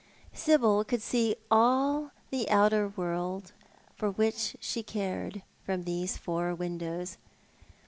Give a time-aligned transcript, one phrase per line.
[0.33, 3.51] Sibyl could see all the outer world
[3.95, 7.19] for which she cared from those four windows.